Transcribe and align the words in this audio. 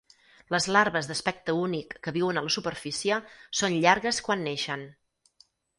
Les 0.53 0.65
larves 0.75 1.09
d'aspecte 1.11 1.55
únic 1.67 1.93
que 2.07 2.15
viuen 2.17 2.41
a 2.41 2.45
la 2.49 2.55
superfície 2.59 3.21
són 3.61 3.79
llargues 3.87 4.25
quan 4.29 4.47
neixen. 4.49 4.89